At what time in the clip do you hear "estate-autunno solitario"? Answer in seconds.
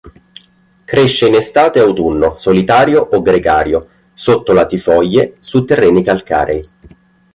1.35-3.07